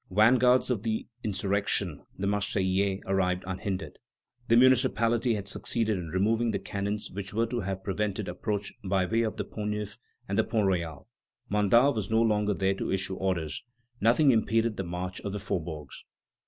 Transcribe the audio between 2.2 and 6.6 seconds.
Marseillais arrived unhindered. The municipality had succeeded in removing the